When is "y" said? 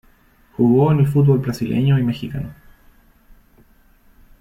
1.99-2.03